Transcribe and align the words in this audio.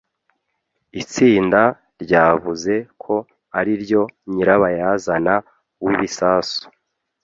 Itsinda 1.01 1.61
ryavuze 2.03 2.73
ko 3.03 3.15
ariryo 3.59 4.01
nyirabayazana 4.31 5.35
w’ibisasu. 5.83 6.61